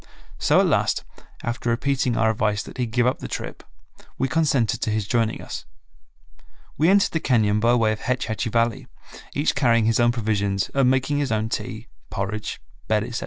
So 0.39 0.59
at 0.59 0.65
last, 0.65 1.03
after 1.43 1.69
repeating 1.69 2.17
our 2.17 2.31
advice 2.31 2.63
that 2.63 2.79
he 2.79 2.87
give 2.87 3.05
up 3.05 3.19
the 3.19 3.27
trip, 3.27 3.61
we 4.17 4.27
consented 4.27 4.81
to 4.81 4.89
his 4.89 5.07
joining 5.07 5.43
us. 5.43 5.65
We 6.75 6.89
entered 6.89 7.11
the 7.11 7.19
cañon 7.19 7.59
by 7.59 7.75
way 7.75 7.91
of 7.91 7.99
Hetch 8.01 8.25
Hetchy 8.25 8.49
Valley, 8.49 8.87
each 9.35 9.53
carrying 9.53 9.85
his 9.85 9.99
own 9.99 10.11
provisions, 10.11 10.71
and 10.73 10.89
making 10.89 11.19
his 11.19 11.31
own 11.31 11.49
tea, 11.49 11.87
porridge, 12.09 12.59
bed, 12.87 13.03
etc. 13.03 13.19